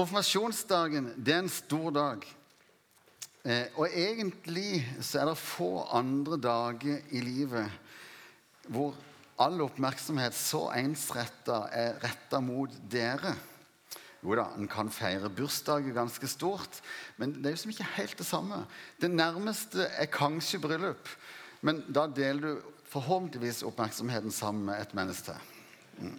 Konfirmasjonsdagen 0.00 1.10
det 1.20 1.32
er 1.34 1.42
en 1.42 1.50
stor 1.52 1.90
dag. 1.92 2.22
Eh, 3.44 3.66
og 3.76 3.84
egentlig 3.92 4.78
så 5.04 5.18
er 5.20 5.28
det 5.28 5.34
få 5.36 5.82
andre 5.92 6.38
dager 6.40 7.02
i 7.12 7.20
livet 7.20 7.68
hvor 8.72 8.96
all 9.44 9.60
oppmerksomhet 9.60 10.32
så 10.36 10.70
ensretta 10.78 11.66
er 11.76 11.98
retta 12.00 12.40
mot 12.40 12.72
dere. 12.88 13.34
Jo 14.24 14.38
da, 14.40 14.46
en 14.56 14.70
kan 14.72 14.88
feire 14.88 15.28
bursdager 15.28 15.92
ganske 15.92 16.32
stort, 16.32 16.80
men 17.20 17.36
det 17.36 17.50
er 17.50 17.58
jo 17.58 17.62
som 17.66 17.74
ikke 17.74 17.92
helt 17.98 18.16
det 18.16 18.28
samme. 18.30 18.62
Det 18.96 19.12
nærmeste 19.12 19.84
er 19.84 20.08
kanskje 20.08 20.62
bryllup, 20.64 21.12
men 21.60 21.84
da 21.92 22.06
deler 22.08 22.54
du 22.56 22.74
forhåpentligvis 22.88 23.66
oppmerksomheten 23.68 24.32
sammen 24.32 24.64
med 24.72 24.80
et 24.80 24.96
menneske 24.96 25.28
til. 25.28 25.56
Mm. 26.00 26.18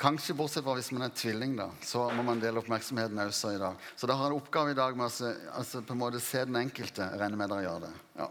Kanskje 0.00 0.32
bortsett 0.32 0.64
fra 0.64 0.72
hvis 0.78 0.94
man 0.96 1.04
er 1.04 1.12
tvilling, 1.12 1.58
da, 1.58 1.66
så 1.84 2.06
må 2.16 2.22
man 2.24 2.40
dele 2.40 2.62
oppmerksomheten 2.62 3.18
også 3.20 3.50
i 3.52 3.58
dag. 3.60 3.88
Så 4.00 4.08
da 4.08 4.14
har 4.16 4.30
jeg 4.30 4.32
en 4.32 4.40
oppgave 4.40 4.72
i 4.72 4.78
dag 4.78 4.94
med 4.96 5.10
å 5.10 5.32
altså, 5.58 5.82
på 5.84 5.92
en 5.92 6.00
måte 6.00 6.22
se 6.24 6.40
den 6.48 6.56
enkelte. 6.56 7.04
Jeg 7.04 7.20
regner 7.20 7.36
med 7.36 7.52
dere 7.52 7.66
gjør 7.66 7.82
det. 7.84 7.90
Ja. 8.16 8.28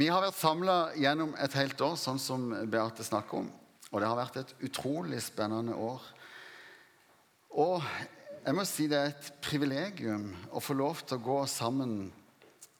Vi 0.00 0.08
har 0.10 0.24
vært 0.24 0.40
samla 0.40 0.76
gjennom 0.98 1.36
et 1.38 1.54
helt 1.60 1.84
år, 1.86 1.94
sånn 2.02 2.18
som 2.18 2.48
Beate 2.72 3.06
snakker 3.06 3.44
om. 3.44 3.52
Og 3.92 4.02
det 4.02 4.08
har 4.10 4.18
vært 4.18 4.40
et 4.42 4.54
utrolig 4.66 5.22
spennende 5.22 5.76
år. 5.78 6.02
Og 7.62 7.86
jeg 8.40 8.56
må 8.56 8.64
si 8.66 8.88
det 8.90 8.98
er 8.98 9.12
et 9.12 9.30
privilegium 9.44 10.32
å 10.50 10.62
få 10.62 10.74
lov 10.78 11.04
til 11.04 11.20
å 11.20 11.24
gå 11.28 11.38
sammen 11.50 11.94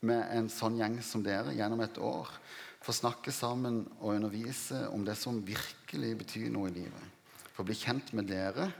med 0.07 0.27
en 0.35 0.51
sånn 0.51 0.79
gjeng 0.81 0.99
som 1.05 1.23
dere 1.23 1.55
gjennom 1.55 1.83
et 1.87 2.03
år 2.03 2.35
få 2.81 2.95
snakke 2.97 3.33
sammen 3.33 3.83
og 4.01 4.15
undervise 4.15 4.87
om 4.89 5.05
det 5.05 5.17
som 5.21 5.43
virkelig 5.45 6.15
betyr 6.23 6.49
noe 6.53 6.71
i 6.71 6.79
livet. 6.79 7.19
Få 7.53 7.65
bli 7.67 7.77
kjent 7.77 8.15
med 8.17 8.31
dere 8.31 8.71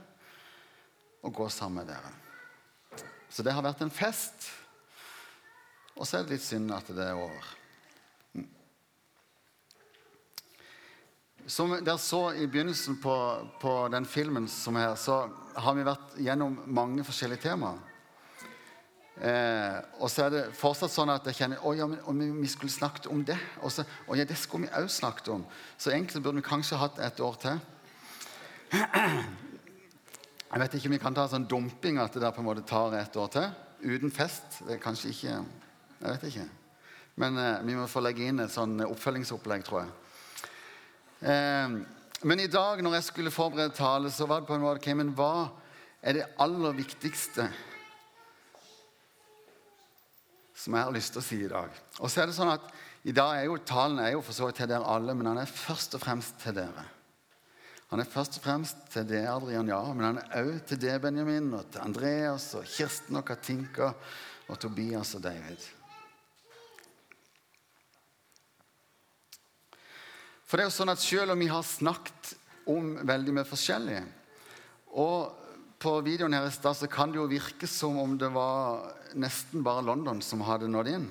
og 1.21 1.35
gå 1.37 1.47
sammen 1.53 1.83
med 1.83 1.93
dere. 1.93 2.13
Så 3.31 3.45
det 3.45 3.53
har 3.53 3.63
vært 3.63 3.83
en 3.85 3.93
fest. 3.93 4.49
Og 5.95 6.07
så 6.07 6.17
er 6.17 6.25
det 6.25 6.37
litt 6.37 6.45
synd 6.45 6.73
at 6.73 6.89
det 6.89 7.05
er 7.05 7.19
over. 7.19 7.51
Som 11.45 11.75
dere 11.77 11.99
så 12.01 12.31
i 12.37 12.47
begynnelsen 12.49 12.97
på, 13.01 13.13
på 13.61 13.75
den 13.93 14.05
filmen 14.09 14.49
som 14.49 14.77
er 14.77 14.91
her, 14.91 14.97
så 14.97 15.23
har 15.61 15.77
vi 15.77 15.85
vært 15.85 16.17
gjennom 16.21 16.57
mange 16.73 17.05
forskjellige 17.05 17.49
temaer. 17.49 17.90
Eh, 19.21 19.75
og 20.01 20.09
så 20.09 20.23
er 20.25 20.31
det 20.33 20.41
fortsatt 20.57 20.89
sånn 20.89 21.11
at 21.13 21.27
jeg 21.29 21.37
kjenner 21.37 21.61
å 21.61 21.75
ja, 21.77 21.85
men 21.85 22.39
vi 22.39 22.49
skulle 22.49 22.73
snakket 22.73 23.05
om 23.13 23.21
det. 23.25 23.37
Og 23.61 23.69
så, 23.73 23.85
å 24.09 24.17
ja, 24.17 24.25
det 24.25 24.37
skulle 24.39 24.65
vi 24.65 24.73
også 24.79 25.03
snakket 25.03 25.29
om. 25.35 25.43
Så 25.77 25.93
egentlig 25.93 26.23
burde 26.25 26.41
vi 26.41 26.47
kanskje 26.47 26.79
hatt 26.81 26.97
et 27.05 27.21
år 27.21 27.37
til. 27.43 27.61
Jeg 30.51 30.59
vet 30.63 30.73
ikke 30.75 30.89
om 30.89 30.95
vi 30.97 31.03
kan 31.05 31.15
ta 31.15 31.27
sånn 31.29 31.45
dumping 31.45 32.01
at 32.01 32.17
det 32.17 32.25
der 32.25 32.33
på 32.33 32.41
en 32.41 32.49
måte 32.49 32.65
tar 32.65 32.97
et 32.97 33.21
år 33.21 33.29
til. 33.35 33.47
Uten 33.85 34.13
fest. 34.13 34.63
Det 34.65 34.79
er 34.79 34.83
kanskje 34.83 35.13
ikke 35.13 35.29
Jeg 36.01 36.09
vet 36.09 36.23
ikke. 36.31 36.49
Men 37.21 37.37
eh, 37.37 37.63
vi 37.67 37.77
må 37.77 37.85
få 37.91 38.01
legge 38.01 38.25
inn 38.25 38.41
et 38.41 38.49
sånn 38.49 38.79
oppfølgingsopplegg, 38.87 39.65
tror 39.67 39.83
jeg. 39.83 39.91
Eh, 41.29 41.75
men 42.25 42.41
i 42.41 42.49
dag 42.49 42.81
når 42.81 42.97
jeg 42.97 43.11
skulle 43.11 43.33
forberede 43.33 43.77
tale, 43.77 44.09
så 44.09 44.25
var 44.25 44.41
det 44.41 44.49
på 44.49 44.57
en 44.57 44.65
måte 44.65 44.95
men 44.97 45.13
hva 45.13 45.51
er 46.01 46.17
det 46.17 46.31
aller 46.41 46.73
viktigste 46.73 47.45
som 50.61 50.77
jeg 50.77 50.85
har 50.85 50.93
lyst 50.93 51.15
til 51.15 51.21
å 51.21 51.25
si 51.25 51.39
i 51.41 51.49
dag. 51.49 51.77
Og 51.99 52.11
så 52.11 52.21
er 52.21 52.29
det 52.29 52.37
sånn 52.37 52.53
at 52.53 52.67
i 53.09 53.13
dag 53.17 53.33
er 53.39 53.47
jo 53.47 53.57
Talen 53.65 54.01
er 54.03 54.13
jo 54.13 54.21
for 54.21 54.37
så 54.37 54.47
vidt 54.47 54.59
til 54.61 54.69
dere 54.69 54.85
alle, 54.85 55.15
men 55.17 55.31
han 55.31 55.41
er 55.41 55.49
først 55.49 55.97
og 55.97 56.03
fremst 56.03 56.37
til 56.43 56.53
dere. 56.59 56.85
Han 57.89 57.99
er 57.99 58.07
først 58.07 58.37
og 58.37 58.45
fremst 58.45 58.85
til 58.93 59.07
det, 59.09 59.23
Adrian, 59.27 59.67
ja, 59.67 59.81
men 59.91 60.05
han 60.05 60.21
er 60.21 60.45
òg 60.45 60.61
til 60.69 60.79
det, 60.79 60.93
Benjamin, 61.03 61.49
og 61.57 61.65
til 61.73 61.81
Andreas, 61.83 62.51
og 62.55 62.69
Kirsten 62.69 63.19
og 63.19 63.25
Katinka 63.27 63.89
og 64.47 64.59
Tobias 64.61 65.15
og 65.17 65.25
David. 65.25 65.65
For 70.45 70.59
det 70.59 70.65
er 70.65 70.69
jo 70.69 70.77
sånn 70.77 70.91
at 70.93 71.03
Selv 71.03 71.33
om 71.33 71.39
vi 71.39 71.49
har 71.51 71.63
snakket 71.67 72.33
om 72.69 72.93
veldig 73.07 73.35
mye 73.35 73.49
forskjellig, 73.49 74.01
og 74.99 75.40
på 75.81 75.95
videoen 76.05 76.35
her 76.37 76.45
i 76.45 76.53
stad 76.53 76.77
så 76.77 76.87
kan 76.89 77.09
det 77.09 77.17
jo 77.17 77.29
virke 77.29 77.67
som 77.69 77.97
om 77.97 78.13
det 78.19 78.29
var 78.33 78.91
nesten 79.17 79.63
bare 79.65 79.83
London 79.85 80.21
som 80.21 80.43
hadde 80.45 80.69
nådd 80.69 80.89
inn. 80.91 81.07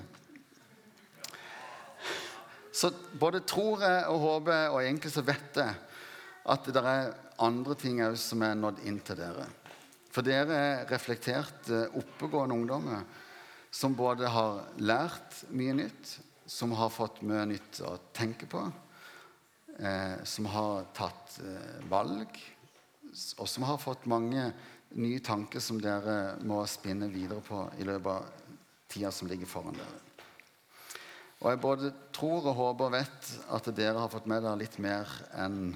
Så 2.71 2.93
både 3.19 3.43
tror 3.43 3.83
jeg 3.83 4.05
og 4.07 4.21
håper, 4.23 4.69
og 4.71 4.79
egentlig 4.79 5.11
så 5.11 5.23
vet 5.27 5.59
jeg, 5.59 5.73
at 6.51 6.69
det 6.71 6.83
er 6.87 7.11
andre 7.43 7.75
ting 7.77 7.99
òg 8.05 8.15
som 8.19 8.45
er 8.47 8.55
nådd 8.55 8.79
inn 8.87 9.01
til 9.03 9.19
dere. 9.19 9.49
For 10.11 10.23
dere 10.25 10.55
er 10.55 10.87
reflekterte, 10.89 11.83
oppegående 11.99 12.55
ungdommer 12.55 13.03
som 13.71 13.95
både 13.95 14.31
har 14.31 14.63
lært 14.79 15.43
mye 15.51 15.75
nytt, 15.83 16.15
som 16.47 16.71
har 16.79 16.91
fått 16.91 17.21
mye 17.27 17.43
nytt 17.51 17.83
å 17.87 17.97
tenke 18.15 18.47
på, 18.51 18.63
eh, 19.79 20.23
som 20.27 20.47
har 20.51 20.87
tatt 20.95 21.37
eh, 21.43 21.77
valg 21.91 22.39
og 23.11 23.47
som 23.49 23.65
har 23.67 23.81
fått 23.81 24.07
mange 24.09 24.51
nye 24.99 25.19
tanker 25.23 25.63
som 25.63 25.79
dere 25.81 26.37
må 26.47 26.61
spinne 26.67 27.09
videre 27.11 27.43
på 27.43 27.63
i 27.79 27.87
løpet 27.87 28.11
av 28.11 28.25
tida 28.91 29.11
som 29.11 29.27
ligger 29.31 29.49
foran 29.49 29.77
dere. 29.77 29.99
Og 31.41 31.49
jeg 31.49 31.61
både 31.63 31.91
tror 32.13 32.45
og 32.51 32.57
håper 32.57 32.85
og 32.87 32.93
vet 32.93 33.29
at 33.55 33.69
dere 33.75 33.99
har 34.03 34.11
fått 34.13 34.27
med 34.29 34.43
dere 34.45 34.59
litt 34.61 34.77
mer 34.83 35.09
enn 35.41 35.73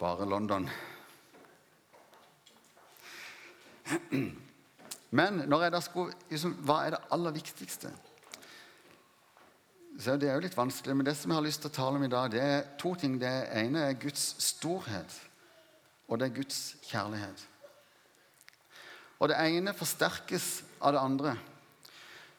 bare 0.00 0.28
London. 0.28 0.68
Men 5.18 5.42
skulle, 5.82 6.14
liksom, 6.30 6.56
hva 6.64 6.82
er 6.84 6.94
det 6.94 7.04
aller 7.14 7.36
viktigste? 7.36 7.92
Så 9.98 10.16
Det 10.16 10.28
er 10.28 10.34
jo 10.36 10.44
litt 10.46 10.56
vanskelig, 10.56 10.94
men 10.96 11.06
det 11.06 11.16
som 11.18 11.32
jeg 11.32 11.36
har 11.40 11.46
lyst 11.46 11.60
til 11.64 11.72
å 11.72 11.74
tale 11.74 11.98
om 11.98 12.04
i 12.06 12.12
dag, 12.12 12.30
det 12.30 12.40
er 12.40 12.66
to 12.78 12.94
ting. 12.94 13.18
Det 13.18 13.48
ene 13.50 13.88
er 13.88 13.98
Guds 13.98 14.36
storhet 14.38 15.27
og 16.08 16.18
det 16.18 16.28
er 16.28 16.36
Guds 16.40 16.60
kjærlighet. 16.88 17.44
Og 19.18 19.30
det 19.30 19.38
ene 19.42 19.74
forsterkes 19.76 20.48
av 20.80 20.94
det 20.94 21.02
andre. 21.02 21.34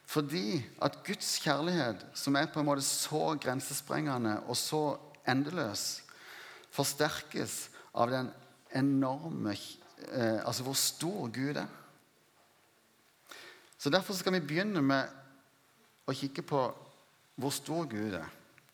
Fordi 0.10 0.58
at 0.82 1.02
Guds 1.06 1.36
kjærlighet, 1.44 2.06
som 2.18 2.38
er 2.40 2.50
på 2.50 2.62
en 2.62 2.70
måte 2.70 2.86
så 2.86 3.36
grensesprengende 3.42 4.40
og 4.48 4.58
så 4.58 4.84
endeløs, 5.30 6.02
forsterkes 6.74 7.68
av 7.94 8.10
den 8.14 8.32
enorme 8.76 9.54
eh, 9.54 10.40
Altså 10.46 10.64
hvor 10.64 10.78
stor 10.78 11.30
Gud 11.34 11.58
er. 11.58 11.68
Så 13.78 13.90
Derfor 13.90 14.14
skal 14.14 14.34
vi 14.34 14.46
begynne 14.46 14.82
med 14.82 15.08
å 16.10 16.14
kikke 16.16 16.42
på 16.42 16.64
hvor 17.40 17.54
stor 17.54 17.86
Gud 17.90 18.14
er. 18.14 18.28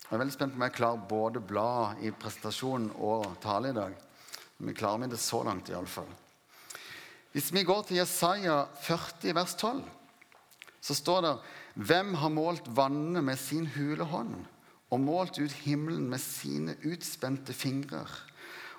Jeg 0.06 0.14
er 0.14 0.20
veldig 0.22 0.34
spent 0.34 0.54
på 0.54 0.60
om 0.60 0.64
jeg 0.66 0.76
klarer 0.76 1.08
både 1.08 1.40
blad 1.42 2.02
i 2.06 2.10
presentasjonen 2.14 2.92
og 2.96 3.36
tale 3.42 3.70
i 3.70 3.76
dag. 3.76 4.05
Vi 4.56 4.74
klarer 4.74 4.98
med 4.98 5.12
det 5.12 5.20
så 5.20 5.42
langt, 5.44 5.68
iallfall. 5.68 6.08
Hvis 7.32 7.52
vi 7.52 7.66
går 7.68 7.82
til 7.84 7.98
Jesaja 8.00 8.62
40, 8.80 9.34
vers 9.36 9.54
12, 9.60 9.82
så 10.80 10.94
står 10.96 11.24
det 11.26 11.34
Hvem 11.74 12.14
har 12.16 12.32
målt 12.32 12.68
vannet 12.76 13.24
med 13.24 13.36
sin 13.36 13.66
hule 13.74 14.06
hånd 14.08 14.38
og 14.88 15.02
målt 15.02 15.36
ut 15.42 15.52
himmelen 15.66 16.06
med 16.08 16.22
sine 16.22 16.76
utspente 16.86 17.52
fingrer 17.52 18.08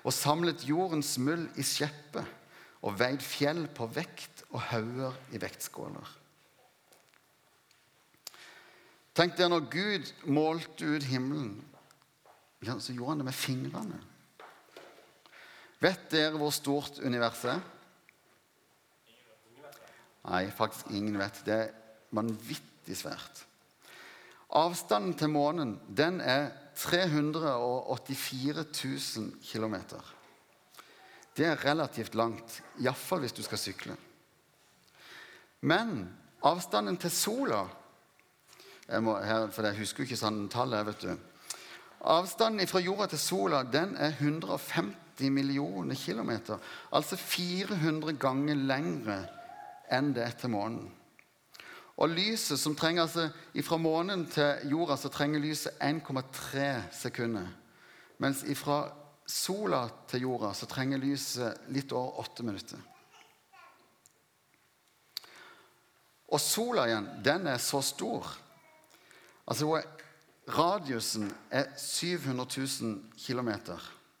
og 0.02 0.14
samlet 0.14 0.64
jordens 0.66 1.16
muld 1.20 1.48
i 1.58 1.64
skjeppet, 1.66 2.24
og 2.78 2.94
veid 2.98 3.22
fjell 3.22 3.64
på 3.74 3.88
vekt 3.90 4.44
og 4.52 4.62
hauger 4.70 5.16
i 5.34 5.40
vektskåler? 5.42 6.12
Tenk 9.18 9.34
dere 9.34 9.50
når 9.50 9.66
Gud 9.70 10.12
målte 10.30 10.86
ut 10.86 11.06
himmelen, 11.10 11.56
så 12.62 12.94
gjorde 12.94 13.16
han 13.16 13.22
det 13.22 13.26
med 13.26 13.36
fingrene. 13.36 13.98
Vet 15.78 16.08
dere 16.10 16.38
hvor 16.38 16.50
stort 16.54 16.98
universet 16.98 17.52
er? 17.54 17.60
Nei, 20.28 20.48
faktisk 20.52 20.90
ingen 20.92 21.18
vet. 21.20 21.38
Det 21.46 21.54
er 21.54 21.70
vanvittig 22.14 22.96
svært. 22.98 23.44
Avstanden 24.58 25.14
til 25.16 25.30
månen 25.30 25.76
den 25.88 26.20
er 26.20 26.50
384 26.78 28.64
000 29.16 29.32
km. 29.44 29.76
Det 31.36 31.46
er 31.46 31.64
relativt 31.64 32.14
langt, 32.18 32.62
iallfall 32.82 33.22
hvis 33.22 33.36
du 33.36 33.42
skal 33.46 33.58
sykle. 33.58 33.96
Men 35.60 36.08
avstanden 36.42 36.96
til 36.98 37.10
sola 37.10 37.64
må, 39.02 39.18
her, 39.20 39.50
for 39.52 39.66
Jeg 39.66 39.78
husker 39.78 40.02
jo 40.02 40.06
ikke 40.08 40.16
sånn 40.16 40.48
tallet. 40.48 40.86
vet 40.86 41.02
du. 41.02 41.18
Avstanden 42.00 42.66
fra 42.66 42.80
jorda 42.80 43.06
til 43.10 43.18
sola 43.18 43.62
den 43.62 43.96
er 43.96 44.14
150 44.18 45.07
90 45.18 45.30
millioner 45.30 45.94
kilometer. 45.94 46.58
Altså 46.92 47.16
400 47.16 48.16
ganger 48.18 48.54
lengre 48.54 49.18
enn 49.90 50.12
det 50.14 50.28
til 50.40 50.50
månen. 50.50 50.88
Og 51.98 52.12
lyset 52.14 52.60
som 52.60 52.76
trenger 52.78 53.02
altså, 53.02 53.30
Fra 53.66 53.76
månen 53.76 54.26
til 54.30 54.70
jorda 54.70 54.96
så 54.96 55.08
trenger 55.08 55.40
lyset 55.40 55.72
1,3 55.82 56.92
sekunder. 56.92 57.48
Mens 58.18 58.44
fra 58.54 58.84
sola 59.26 59.88
til 60.08 60.20
jorda, 60.20 60.54
så 60.54 60.66
trenger 60.66 60.98
lyset 60.98 61.68
litt 61.68 61.92
over 61.92 62.18
8 62.22 62.42
minutter. 62.46 62.78
Og 66.28 66.40
sola 66.40 66.86
igjen, 66.88 67.08
den 67.24 67.46
er 67.46 67.60
så 67.62 67.80
stor. 67.84 68.26
Altså 69.48 69.82
Radiusen 70.48 71.28
er 71.50 71.68
700 71.76 72.48
000 72.80 73.02
km. 73.20 73.50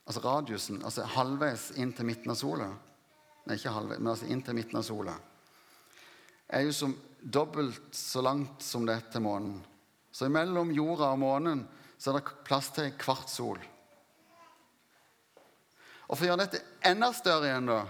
Altså 0.08 0.22
radiusen, 0.24 0.80
altså 0.88 1.04
halvveis 1.04 1.70
inn 1.76 1.92
til 1.92 2.08
midten 2.08 2.32
av 2.32 2.38
sola. 2.40 2.70
Nei, 3.44 3.58
ikke 3.58 3.74
halvveis, 3.74 4.00
men 4.00 4.12
altså 4.14 4.28
inn 4.32 4.40
til 4.44 4.56
midten 4.56 4.80
av 4.80 4.86
sola. 4.86 5.16
Er 6.48 6.64
jo 6.64 6.72
som 6.72 6.94
dobbelt 7.20 7.92
så 7.92 8.22
langt 8.24 8.64
som 8.64 8.86
det 8.88 8.94
er 8.96 9.10
til 9.12 9.24
månen. 9.26 9.58
Så 10.12 10.30
mellom 10.32 10.72
jorda 10.72 11.12
og 11.12 11.20
månen 11.20 11.66
så 12.00 12.10
er 12.10 12.18
det 12.18 12.38
plass 12.46 12.70
til 12.72 12.88
en 12.88 12.96
kvart 12.96 13.28
sol. 13.28 13.60
Og 16.08 16.16
For 16.16 16.24
å 16.24 16.30
gjøre 16.30 16.46
dette 16.46 16.62
enda 16.88 17.10
større 17.12 17.50
igjen, 17.50 17.68
da, 17.68 17.82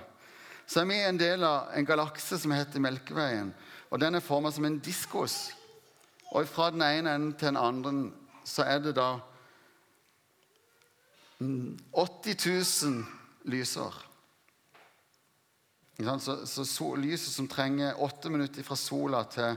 så 0.66 0.82
er 0.82 0.88
vi 0.90 0.98
en 1.00 1.20
del 1.20 1.44
av 1.46 1.70
en 1.70 1.86
galakse 1.86 2.38
som 2.42 2.52
heter 2.52 2.82
Melkeveien. 2.82 3.52
Og 3.88 4.00
Den 4.02 4.18
er 4.18 4.24
forma 4.24 4.50
som 4.52 4.66
en 4.66 4.80
diskos. 4.82 5.52
Og 6.34 6.48
fra 6.50 6.72
den 6.74 6.82
ene 6.82 7.14
enden 7.14 7.36
til 7.38 7.52
den 7.52 7.62
andre 7.62 7.92
så 8.44 8.66
er 8.66 8.82
det 8.82 8.96
da 8.98 9.20
80 11.38 12.36
000 12.84 13.04
lysår. 13.42 13.94
Så, 16.20 16.46
så, 16.46 16.64
så 16.64 16.96
lyset 16.96 17.34
som 17.34 17.48
trenger 17.48 18.02
åtte 18.02 18.30
minutter 18.30 18.62
fra 18.62 18.76
sola 18.78 19.24
til 19.30 19.56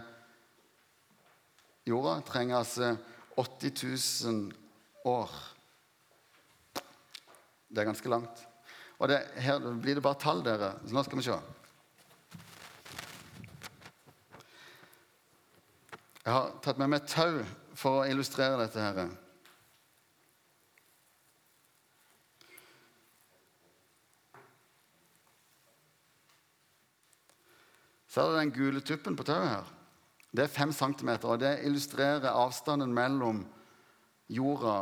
jorda, 1.85 2.19
trenger 2.25 2.57
altså 2.61 2.95
80 3.37 3.83
000 4.25 4.51
år. 5.09 5.33
Det 7.69 7.81
er 7.81 7.89
ganske 7.89 8.09
langt. 8.09 8.45
Og 9.01 9.09
det, 9.09 9.21
her 9.41 9.59
blir 9.81 9.97
det 9.97 10.05
bare 10.05 10.21
tall, 10.21 10.43
dere. 10.45 10.75
Så 10.85 10.93
nå 10.93 11.03
skal 11.05 11.17
vi 11.17 11.25
se. 11.25 11.39
Jeg 16.21 16.33
har 16.35 16.51
tatt 16.61 16.77
med 16.77 16.91
meg 16.93 17.07
tau 17.09 17.39
for 17.73 18.01
å 18.01 18.09
illustrere 18.09 18.59
dette. 18.61 18.81
her. 18.81 19.09
Ser 28.11 28.27
dere 28.27 28.41
den 28.41 28.51
gule 28.51 28.81
tuppen 28.83 29.15
på 29.15 29.23
tauet 29.23 29.47
her? 29.47 29.69
Det 30.31 30.43
er 30.43 30.51
fem 30.51 30.71
centimeter, 30.75 31.31
og 31.31 31.39
det 31.39 31.61
illustrerer 31.67 32.31
avstanden 32.31 32.91
mellom 32.95 33.45
jorda 34.31 34.75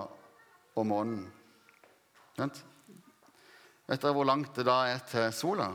og 0.77 0.87
månen. 0.89 1.27
Vet 2.39 4.01
dere 4.01 4.15
hvor 4.15 4.25
langt 4.25 4.57
det 4.57 4.65
da 4.65 4.79
er 4.89 5.05
til 5.09 5.29
sola? 5.33 5.69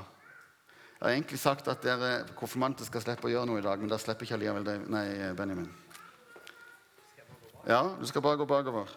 Jeg 0.99 1.05
har 1.05 1.15
egentlig 1.15 1.39
sagt 1.43 1.69
at 1.69 1.83
dere 1.85 2.13
konfirmanter 2.39 2.87
skal 2.87 3.03
slippe 3.05 3.29
å 3.29 3.33
gjøre 3.33 3.51
noe 3.51 3.61
i 3.61 3.67
dag, 3.67 3.79
men 3.83 3.91
da 3.91 3.99
slipper 4.01 4.27
ikke 4.27 4.39
allikevel 4.39 4.67
det. 4.67 4.77
Nei, 4.91 5.07
Benjamin. 5.37 5.71
Ja, 7.69 7.83
du 7.99 8.07
skal 8.09 8.23
bare 8.25 8.41
gå 8.41 8.47
bakover. 8.49 8.91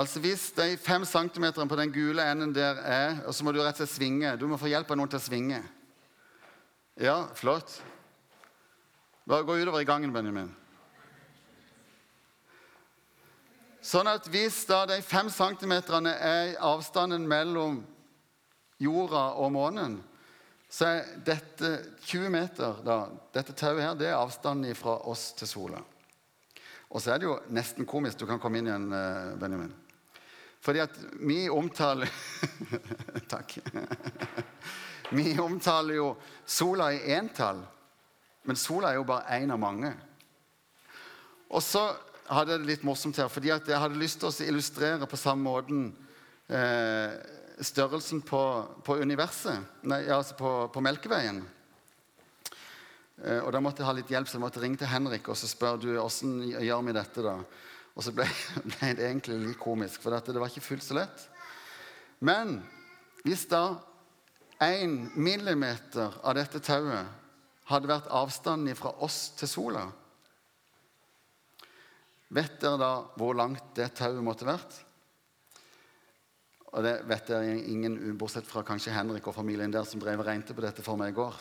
Altså 0.00 0.20
Hvis 0.20 0.46
de 0.56 0.78
fem 0.80 1.04
centimeterne 1.04 1.68
på 1.68 1.76
den 1.76 1.92
gule 1.92 2.24
enden 2.24 2.54
der 2.56 2.78
er 2.80 3.18
og 3.26 3.34
så 3.36 3.44
må 3.44 3.52
du 3.52 3.60
rett 3.60 3.76
og 3.76 3.82
slett 3.82 3.98
svinge 3.98 4.32
Du 4.40 4.46
må 4.48 4.56
få 4.56 4.70
hjelp 4.70 4.88
av 4.88 4.96
noen 4.96 5.10
til 5.12 5.20
å 5.20 5.24
svinge. 5.24 5.60
Ja, 7.00 7.26
flott. 7.36 7.74
Bare 9.28 9.44
gå 9.44 9.58
utover 9.60 9.80
i 9.80 9.88
gangen, 9.88 10.12
Benjamin. 10.12 10.48
Sånn 13.80 14.08
at 14.10 14.26
hvis 14.28 14.58
da 14.68 14.82
de 14.88 14.98
fem 15.04 15.30
centimeterne 15.32 16.12
er 16.12 16.56
avstanden 16.64 17.24
mellom 17.28 17.78
jorda 18.80 19.22
og 19.40 19.52
månen, 19.54 19.98
så 20.68 20.90
er 20.90 21.14
dette 21.24 21.70
20 22.08 22.32
meter, 22.32 22.82
da, 22.84 22.98
dette 23.32 23.56
tauet 23.56 23.84
her, 23.84 23.94
det 23.96 24.10
er 24.10 24.18
avstanden 24.18 24.76
fra 24.76 24.98
oss 25.08 25.30
til 25.38 25.48
sola. 25.48 25.80
Og 26.90 27.00
så 27.00 27.14
er 27.14 27.22
det 27.22 27.30
jo 27.30 27.38
nesten 27.54 27.88
komisk. 27.88 28.18
Du 28.20 28.26
kan 28.28 28.40
komme 28.42 28.60
inn 28.60 28.68
igjen, 28.68 28.90
eh, 28.92 29.32
Benjamin. 29.40 29.72
Fordi 30.60 30.82
at 30.84 30.96
vi 31.24 31.48
omtaler 31.48 32.10
Takk. 33.32 33.58
vi 35.18 35.32
omtaler 35.40 35.96
jo 35.96 36.12
sola 36.44 36.90
i 36.92 37.00
entall, 37.16 37.62
men 38.44 38.58
sola 38.58 38.92
er 38.92 39.00
jo 39.00 39.08
bare 39.08 39.40
én 39.40 39.52
av 39.52 39.60
mange. 39.60 39.90
Og 41.50 41.62
så 41.64 41.88
hadde 42.30 42.54
jeg 42.54 42.62
det 42.62 42.68
litt 42.68 42.86
morsomt 42.86 43.18
her, 43.18 43.30
fordi 43.32 43.50
at 43.54 43.68
jeg 43.68 43.80
hadde 43.80 43.98
lyst 43.98 44.20
til 44.22 44.30
å 44.30 44.48
illustrere 44.52 45.08
på 45.10 45.18
samme 45.18 45.48
måten 45.48 45.88
eh, 46.46 47.16
størrelsen 47.60 48.22
på, 48.26 48.42
på 48.86 49.00
universet, 49.00 49.82
nei, 49.90 50.04
altså 50.12 50.36
på, 50.38 50.52
på 50.72 50.84
Melkeveien. 50.84 51.40
Eh, 53.24 53.40
og 53.40 53.50
Da 53.52 53.60
måtte 53.64 53.82
jeg 53.82 53.90
ha 53.90 53.96
litt 53.96 54.12
hjelp, 54.12 54.30
så 54.30 54.38
jeg 54.38 54.44
måtte 54.44 54.62
ringe 54.62 54.80
til 54.80 54.92
Henrik 54.92 55.28
og 55.28 55.38
så 55.38 55.50
spørre 55.50 55.98
hvordan 55.98 56.38
gjør 56.54 56.86
vi 56.86 56.96
dette. 56.96 57.26
da? 57.26 57.36
Og 57.96 58.04
så 58.06 58.14
ble, 58.14 58.26
ble 58.74 58.90
det 58.96 59.06
egentlig 59.06 59.38
litt 59.42 59.60
komisk, 59.60 60.02
for 60.02 60.14
dette, 60.14 60.34
det 60.34 60.42
var 60.42 60.52
ikke 60.52 60.64
fullt 60.64 60.86
så 60.86 60.98
lett. 61.00 61.24
Men 62.20 62.58
hvis 63.24 63.46
da 63.50 63.80
én 64.60 65.08
millimeter 65.16 66.20
av 66.20 66.36
dette 66.36 66.60
tauet 66.64 67.18
hadde 67.70 67.88
vært 67.88 68.10
avstanden 68.12 68.76
fra 68.76 68.92
oss 69.04 69.30
til 69.38 69.48
sola 69.48 69.86
Vet 72.30 72.60
dere 72.62 72.78
da 72.78 72.90
hvor 73.18 73.34
langt 73.34 73.72
det 73.74 73.88
tauet 73.98 74.22
måtte 74.22 74.46
vært? 74.46 74.76
Og 76.70 76.84
det 76.86 76.92
vet 77.10 77.26
dere 77.26 77.56
ingen, 77.58 77.96
bortsett 78.18 78.46
fra 78.46 78.62
kanskje 78.66 78.94
Henrik 78.94 79.26
og 79.26 79.34
familien 79.34 79.72
der, 79.74 79.82
som 79.82 79.98
drev 79.98 80.22
og 80.22 80.28
regnet 80.28 80.52
på 80.54 80.62
dette 80.62 80.84
for 80.86 81.00
meg 81.00 81.10
i 81.10 81.16
går. 81.16 81.40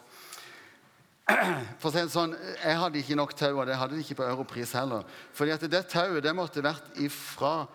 For 1.79 1.89
å 1.89 1.93
si 1.93 2.01
det 2.01 2.11
sånn, 2.13 2.33
Jeg 2.63 2.77
hadde 2.79 2.99
ikke 3.01 3.17
nok 3.19 3.35
tau, 3.37 3.59
og 3.59 3.67
det 3.69 3.77
hadde 3.77 3.97
de 3.97 4.03
ikke 4.03 4.17
på 4.21 4.29
Europris 4.29 4.73
heller. 4.77 5.05
Fordi 5.33 5.53
at 5.53 5.65
det 5.69 5.83
tauet 5.91 6.23
det 6.25 6.33
måtte 6.35 6.63
vært 6.65 6.97
ifra 6.97 7.67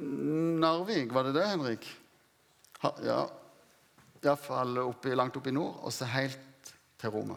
Narvik, 0.00 1.12
var 1.12 1.28
det 1.28 1.36
det, 1.36 1.44
Henrik? 1.50 1.86
Ha, 2.80 2.94
ja, 3.04 3.20
Iallfall 4.24 4.80
langt 5.16 5.36
oppe 5.36 5.52
i 5.52 5.54
nord, 5.54 5.76
og 5.84 5.92
så 5.92 6.08
helt 6.08 6.72
til 7.00 7.12
Roma. 7.12 7.36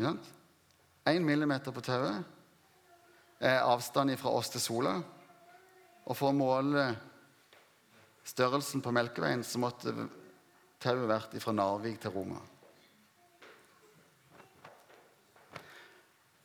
Én 0.00 1.24
millimeter 1.24 1.74
på 1.74 1.82
tauet 1.84 2.22
er 3.40 3.64
avstanden 3.64 4.20
fra 4.20 4.32
oss 4.36 4.52
til 4.52 4.62
sola. 4.62 4.94
Og 6.06 6.16
for 6.16 6.30
å 6.30 6.36
måle 6.36 6.86
størrelsen 8.24 8.80
på 8.84 8.92
Melkeveien 8.94 9.44
så 9.44 9.60
måtte 9.60 9.92
tauet 10.80 11.08
vært 11.10 11.36
fra 11.42 11.52
Narvik 11.52 12.00
til 12.00 12.14
Roma. 12.14 12.40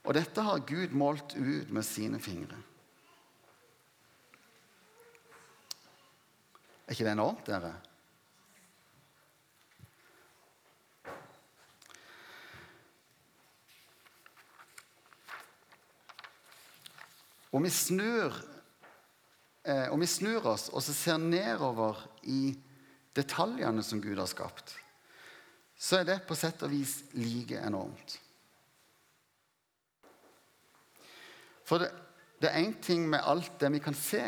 Og 0.06 0.13
dette 0.13 0.44
har 0.46 0.65
Gud 0.68 0.94
målt 0.94 1.34
ut 1.34 1.72
med 1.74 1.86
sine 1.88 2.20
fingre. 2.22 2.60
Er 6.86 6.94
ikke 6.94 7.08
det 7.08 7.15
enormt, 7.15 7.48
dere? 7.48 7.74
Om 17.56 17.63
vi 17.63 17.72
snur, 17.72 18.36
eh, 19.63 19.88
om 19.89 20.00
vi 20.00 20.06
snur 20.12 20.46
oss 20.51 20.68
og 20.70 20.84
så 20.84 20.94
ser 20.94 21.18
nedover 21.18 22.04
i 22.22 22.51
detaljene 23.15 23.84
som 23.84 24.01
Gud 24.03 24.19
har 24.19 24.29
skapt, 24.29 24.75
så 25.77 26.00
er 26.00 26.07
det 26.07 26.22
på 26.27 26.38
sett 26.38 26.63
og 26.65 26.72
vis 26.72 27.01
like 27.17 27.60
enormt. 27.60 28.17
For 31.65 31.81
det, 31.81 31.89
er 32.45 32.62
én 32.62 32.75
ting 32.84 33.07
med 33.10 33.25
alt 33.25 33.57
det 33.60 33.72
vi 33.74 33.81
kan 33.81 33.98
se, 33.98 34.22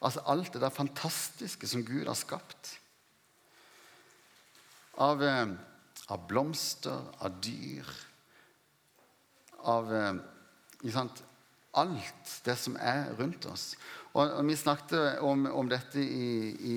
altså 0.00 0.22
alt 0.30 0.52
det 0.54 0.62
der 0.62 0.74
fantastiske 0.74 1.66
som 1.68 1.82
Gud 1.84 2.06
har 2.06 2.18
skapt. 2.18 2.76
Av, 5.02 5.22
eh, 5.24 5.54
av 6.12 6.26
blomster, 6.28 7.08
av 7.18 7.40
dyr, 7.42 7.88
av 9.66 9.92
eh, 9.94 10.14
alt 11.72 12.32
det 12.44 12.56
som 12.60 12.76
er 12.80 13.12
rundt 13.18 13.46
oss. 13.48 13.72
Og, 14.12 14.28
og 14.28 14.44
Vi 14.48 14.56
snakket 14.56 15.22
om, 15.24 15.46
om 15.46 15.68
dette 15.68 16.02
i, 16.02 16.52
i, 16.52 16.76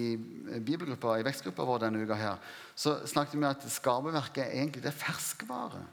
i 0.55 1.23
vekstgruppa 1.27 1.67
vår 1.67 1.83
denne 1.83 2.03
uka. 2.03 2.15
her, 2.15 2.37
Så 2.75 3.01
snakket 3.07 3.35
vi 3.35 3.43
om 3.43 3.49
at 3.49 3.65
skaperverket 3.67 4.45
er 4.45 4.51
egentlig 4.61 4.83
det 4.83 4.93
er 4.93 5.03
ferskvare. 5.03 5.83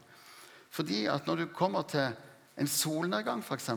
Fordi 0.69 1.05
at 1.05 1.27
når 1.27 1.35
du 1.35 1.45
kommer 1.53 1.81
til 1.83 2.15
en 2.57 2.67
solnedgang, 2.67 3.43
f.eks. 3.43 3.69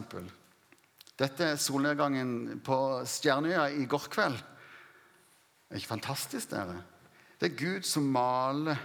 Dette 1.18 1.44
er 1.44 1.56
solnedgangen 1.60 2.60
på 2.64 3.02
Stjernøya 3.04 3.68
i 3.72 3.86
går 3.88 4.08
kveld. 4.12 4.36
Det 4.36 5.74
er 5.74 5.80
ikke 5.80 5.96
fantastisk, 5.96 6.50
dere? 6.50 6.82
Det 7.40 7.50
er 7.50 7.58
Gud 7.58 7.82
som 7.84 8.06
maler 8.12 8.78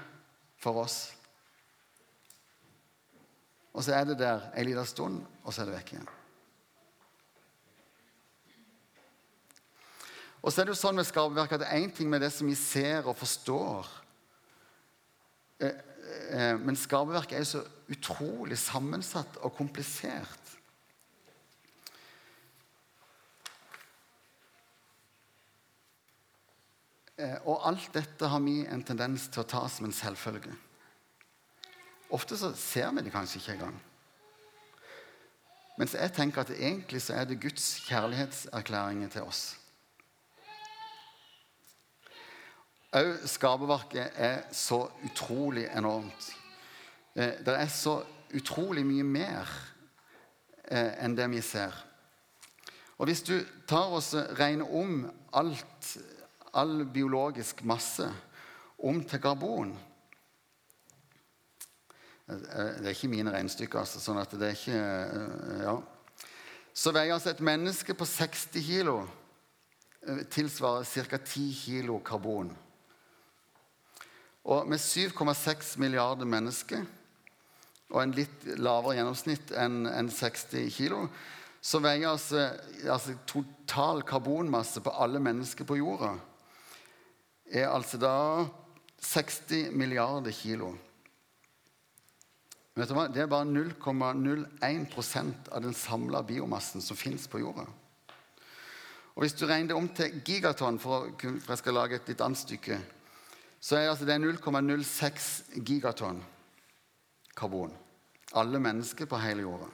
for 0.60 0.81
oss. 0.81 1.12
Og 3.74 3.83
så 3.83 3.93
er 3.95 4.10
det 4.10 4.17
der 4.19 4.50
en 4.55 4.65
liten 4.67 4.86
stund, 4.86 5.21
og 5.43 5.53
så 5.53 5.62
er 5.62 5.69
det 5.69 5.77
vekk 5.77 5.93
igjen. 5.93 6.10
Og 10.41 10.50
så 10.50 10.62
er 10.62 10.67
det 10.67 10.74
jo 10.74 10.81
sånn 10.81 10.98
med 10.98 11.05
skaperverket 11.05 11.60
at 11.60 11.63
det 11.63 11.69
er 11.69 11.83
én 11.86 11.91
ting 11.93 12.10
med 12.10 12.24
det 12.24 12.31
som 12.33 12.50
vi 12.50 12.57
ser 12.57 13.05
og 13.05 13.17
forstår. 13.19 13.89
Eh, 15.62 15.75
eh, 16.33 16.55
men 16.57 16.79
skaperverket 16.79 17.38
er 17.38 17.43
jo 17.43 17.51
så 17.51 17.62
utrolig 17.93 18.57
sammensatt 18.57 19.38
og 19.45 19.53
komplisert. 19.60 20.55
Eh, 27.21 27.38
og 27.45 27.62
alt 27.69 27.93
dette 27.93 28.33
har 28.33 28.41
vi 28.41 28.63
en 28.65 28.83
tendens 28.88 29.29
til 29.29 29.43
å 29.43 29.50
ta 29.53 29.67
som 29.69 29.86
en 29.86 29.93
selvfølge. 29.93 30.57
Ofte 32.12 32.36
så 32.36 32.50
ser 32.57 32.89
vi 32.98 33.05
det 33.05 33.13
kanskje 33.13 33.39
ikke 33.39 33.60
engang. 33.60 33.77
Mens 35.77 35.93
jeg 35.95 36.13
tenker 36.17 36.41
at 36.43 36.51
egentlig 36.57 37.05
så 37.05 37.21
er 37.21 37.29
det 37.29 37.39
Guds 37.41 37.75
kjærlighetserklæringer 37.86 39.13
til 39.13 39.29
oss. 39.29 39.61
Òg 42.91 43.27
skaperverket 43.31 44.17
er 44.19 44.41
så 44.51 44.83
utrolig 45.07 45.69
enormt. 45.71 46.31
Eh, 47.15 47.38
det 47.45 47.55
er 47.55 47.69
så 47.71 48.01
utrolig 48.36 48.83
mye 48.88 49.03
mer 49.07 49.53
eh, 50.67 50.98
enn 51.03 51.15
det 51.15 51.29
vi 51.31 51.41
ser. 51.45 51.75
Og 53.00 53.07
hvis 53.07 53.24
du 53.25 53.38
tar 53.67 53.95
oss 53.95 54.13
regner 54.38 54.67
om 54.75 55.05
alt 55.33 55.95
all 56.53 56.86
biologisk 56.86 57.63
masse 57.63 58.07
om 58.77 59.03
til 59.03 59.21
karbon. 59.21 59.71
Det 62.27 62.86
er 62.86 62.93
ikke 62.93 63.12
mine 63.12 63.31
regnestykker, 63.33 63.81
altså, 63.81 64.00
sånn 64.00 64.19
at 64.21 64.36
det 64.39 64.51
er 64.51 64.60
ikke 64.60 64.83
eh, 64.83 65.63
Ja. 65.65 65.79
Så 66.74 66.93
veier 66.95 67.12
altså 67.12 67.33
et 67.33 67.41
menneske 67.43 67.93
på 67.93 68.05
60 68.07 68.63
kilo 68.63 69.01
eh, 70.07 70.21
tilsvarer 70.31 70.88
ca. 70.88 71.17
10 71.17 71.50
kilo 71.65 72.00
karbon. 72.00 72.53
Og 74.50 74.65
med 74.69 74.81
7,6 74.81 75.75
milliarder 75.81 76.25
mennesker 76.25 76.88
og 77.91 78.00
en 78.01 78.15
litt 78.15 78.48
lavere 78.57 78.95
gjennomsnitt 78.98 79.51
enn 79.60 80.10
60 80.10 80.71
kilo, 80.74 81.03
så 81.62 81.81
veier 81.83 82.10
altså, 82.10 82.48
altså 82.89 83.17
total 83.29 84.01
karbonmasse 84.07 84.81
på 84.81 84.93
alle 84.98 85.21
mennesker 85.21 85.67
på 85.67 85.77
jorda 85.77 86.15
er 87.51 87.67
altså 87.67 88.00
da 88.00 88.15
60 89.03 89.75
milliarder 89.75 90.33
kilo. 90.33 90.71
Vet 92.77 92.88
du 92.88 92.95
hva? 92.95 93.10
Det 93.12 93.25
er 93.25 93.29
bare 93.29 93.50
0,01% 93.50 95.51
av 95.51 95.65
den 95.65 95.75
samla 95.75 96.24
biomassen 96.24 96.81
som 96.81 96.98
fins 96.98 97.27
på 97.27 97.41
jorda. 97.43 97.67
Og 99.12 99.25
Hvis 99.25 99.36
du 99.36 99.43
regner 99.45 99.74
det 99.74 99.77
om 99.77 99.89
til 99.91 100.21
gigatonn, 100.24 100.79
for, 100.79 101.12
for 101.19 101.51
jeg 101.51 101.60
skal 101.60 101.75
lage 101.75 102.00
et 102.00 102.07
litt 102.07 102.24
annet 102.24 102.39
stykke, 102.39 102.79
så 103.62 103.77
er 103.77 103.91
altså 103.91 104.08
det 104.10 104.18
0,06 104.18 105.62
gigatonn 105.62 106.24
karbon. 107.38 107.75
Alle 108.34 108.60
mennesker 108.63 109.06
på 109.06 109.20
hele 109.22 109.46
jorda. 109.46 109.70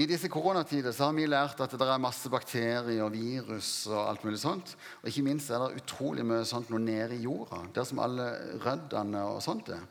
I 0.00 0.06
disse 0.08 0.30
koronatider 0.32 0.94
har 0.96 1.12
vi 1.12 1.26
lært 1.28 1.60
at 1.60 1.74
det 1.76 1.86
er 1.86 2.00
masse 2.00 2.30
bakterier 2.32 3.02
og 3.04 3.12
virus 3.12 3.84
og 3.90 3.98
alt 4.00 4.22
mulig 4.24 4.40
sånt. 4.40 4.72
Og 5.02 5.10
ikke 5.10 5.24
minst 5.26 5.50
er 5.52 5.60
det 5.60 5.82
utrolig 5.82 6.24
mye 6.24 6.46
sånt 6.48 6.70
noe 6.72 6.80
nede 6.80 7.18
i 7.18 7.24
jorda, 7.26 7.66
der 7.74 7.84
som 7.84 8.00
alle 8.00 8.30
røddene 8.64 9.26
og 9.28 9.42
sånt 9.44 9.68
er. 9.76 9.82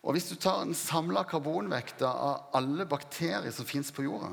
Og 0.00 0.16
hvis 0.16 0.30
du 0.32 0.34
tar 0.40 0.64
den 0.64 0.74
samla 0.74 1.22
karbonvekta 1.28 2.10
av 2.10 2.56
alle 2.58 2.88
bakterier 2.88 3.52
som 3.54 3.68
fins 3.68 3.92
på 3.94 4.08
jorda, 4.08 4.32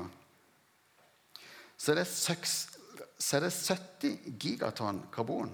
så 1.78 1.92
er, 1.92 2.00
det 2.00 2.08
6, 2.10 2.56
så 3.18 3.36
er 3.36 3.46
det 3.46 3.54
70 3.54 4.38
gigatonn 4.38 5.02
karbon. 5.14 5.50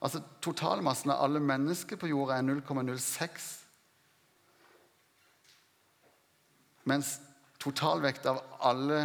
Altså 0.00 0.22
Totalmassen 0.42 1.12
av 1.12 1.22
alle 1.24 1.42
mennesker 1.44 2.00
på 2.00 2.10
jorda 2.10 2.38
er 2.40 2.46
0,06. 2.48 3.48
Mens 6.90 7.18
Totalvekt 7.60 8.24
av 8.26 8.40
alle 8.64 9.02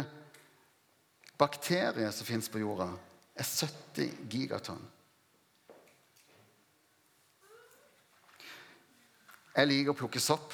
bakterier 1.36 2.10
som 2.10 2.24
fins 2.24 2.48
på 2.48 2.62
jorda, 2.62 2.88
er 3.36 3.44
70 3.44 4.14
gigatonn. 4.32 4.80
Jeg 9.56 9.68
liker 9.68 9.92
å 9.92 9.98
plukke 10.00 10.20
sopp. 10.20 10.52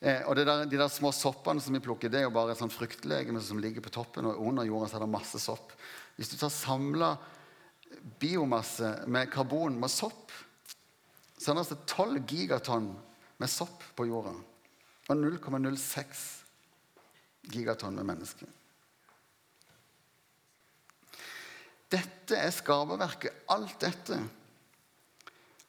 Eh, 0.00 0.22
og 0.24 0.36
der, 0.36 0.64
De 0.64 0.78
der 0.80 0.88
små 0.88 1.12
soppene 1.12 1.60
som 1.60 1.76
vi 1.76 1.82
plukker, 1.84 2.08
det 2.08 2.22
er 2.22 2.28
jo 2.28 2.34
bare 2.34 2.54
et 2.54 2.60
sånt 2.60 2.74
fruktlegeme 2.74 3.40
som 3.44 3.60
ligger 3.60 3.84
på 3.84 3.92
toppen. 3.92 4.26
Og 4.26 4.40
under 4.48 4.64
jorda 4.64 4.88
så 4.88 4.98
er 4.98 5.04
det 5.04 5.12
masse 5.12 5.40
sopp. 5.42 5.74
Hvis 6.16 6.32
du 6.32 6.38
tar 6.40 6.52
samla 6.52 7.14
biomasse 8.20 8.94
med 9.10 9.30
karbon 9.32 9.76
med 9.80 9.92
sopp, 9.92 10.32
så 11.40 11.50
er 11.50 11.56
det 11.56 11.64
altså 11.64 11.80
12 11.86 12.22
gigatonn 12.28 12.90
med 13.40 13.50
sopp 13.50 13.84
på 13.96 14.06
jorda 14.08 14.34
og 15.10 15.16
0,06 15.18 16.24
gigatonn 17.50 17.96
med 17.98 18.06
mennesker. 18.12 18.50
Dette 21.90 22.38
er 22.38 22.52
skaperverket. 22.54 23.40
Alt 23.50 23.80
dette. 23.82 24.20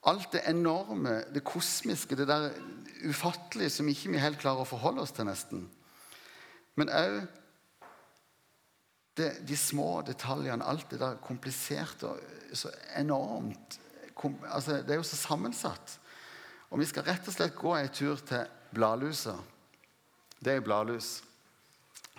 Alt 0.09 0.31
det 0.33 0.41
enorme, 0.49 1.23
det 1.33 1.43
kosmiske, 1.45 2.15
det 2.17 2.27
der 2.27 2.49
ufattelige 3.05 3.69
som 3.69 3.89
ikke 3.89 4.09
vi 4.13 4.21
helt 4.21 4.39
klarer 4.41 4.63
å 4.63 4.69
forholde 4.69 5.03
oss 5.03 5.13
til, 5.13 5.27
nesten. 5.29 5.67
Men 6.79 6.89
òg 6.89 7.21
de 9.21 9.57
små 9.59 10.01
detaljene, 10.07 10.65
alt 10.65 10.87
det 10.89 11.01
der 11.01 11.19
kompliserte 11.21 12.09
og 12.09 12.55
så 12.57 12.71
enormt 12.97 13.77
kom, 14.15 14.37
altså, 14.47 14.81
Det 14.81 14.91
er 14.91 14.95
jo 14.95 15.03
så 15.03 15.15
sammensatt. 15.15 15.99
Og 16.69 16.79
vi 16.79 16.85
skal 16.85 17.03
rett 17.03 17.27
og 17.27 17.33
slett 17.33 17.55
gå 17.55 17.75
en 17.75 17.89
tur 17.89 18.15
til 18.15 18.47
bladlusa. 18.73 19.35
Det 20.39 20.55
er 20.55 20.65
bladlus. 20.65 21.21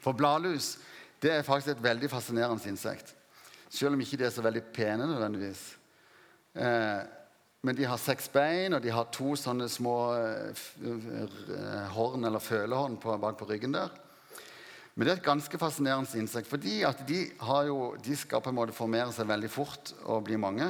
For 0.02 0.12
bladlus 0.12 0.76
det 1.22 1.30
er 1.32 1.46
faktisk 1.46 1.76
et 1.76 1.82
veldig 1.82 2.10
fascinerende 2.10 2.68
insekt. 2.68 3.14
Selv 3.70 3.94
om 3.94 4.00
ikke 4.00 4.18
de 4.18 4.26
er 4.26 4.34
så 4.34 4.42
veldig 4.42 4.62
pene 4.74 5.06
nødvendigvis. 5.06 5.62
Eh, 6.54 7.02
men 7.62 7.76
de 7.78 7.86
har 7.86 8.00
seks 8.02 8.26
bein, 8.32 8.74
og 8.74 8.82
de 8.82 8.90
har 8.90 9.10
to 9.14 9.36
sånne 9.38 9.68
små 9.70 9.96
eh, 10.18 10.62
horn 11.94 12.26
eller 12.26 12.42
følehorn 12.42 12.96
på, 12.98 13.14
bak 13.22 13.38
på 13.38 13.46
ryggen 13.46 13.76
der. 13.76 13.92
Men 14.94 15.06
det 15.06 15.12
er 15.12 15.20
et 15.20 15.28
ganske 15.28 15.58
fascinerende 15.58 16.18
insekt, 16.20 16.50
fordi 16.50 16.80
de, 17.08 17.20
de 18.04 18.16
skal 18.18 18.42
på 18.44 18.50
en 18.50 18.58
måte 18.58 18.74
formere 18.76 19.14
seg 19.14 19.30
veldig 19.30 19.50
fort 19.50 19.94
og 20.02 20.26
bli 20.26 20.36
mange. 20.36 20.68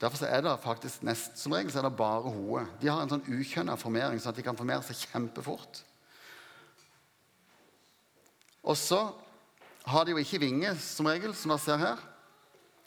Derfor 0.00 0.26
er 0.28 0.42
det 0.44 0.56
faktisk 0.60 1.06
nest, 1.08 1.38
som 1.40 1.54
regel 1.56 1.72
er 1.72 1.86
det 1.86 1.96
bare 1.96 2.28
hodet. 2.28 2.66
De 2.82 2.90
har 2.90 3.00
en 3.00 3.14
sånn 3.14 3.24
ukjønna 3.32 3.78
formering, 3.80 4.20
sånn 4.20 4.34
at 4.34 4.40
de 4.40 4.44
kan 4.44 4.58
formere 4.58 4.84
seg 4.84 5.06
kjempefort. 5.06 5.80
Og 8.66 8.76
så 8.76 8.98
har 9.86 10.04
de 10.04 10.12
jo 10.12 10.20
ikke 10.20 10.42
vinger, 10.42 10.76
som 10.82 11.08
regel, 11.08 11.32
som 11.38 11.54
dere 11.54 11.62
ser 11.62 11.80
her. 11.80 12.02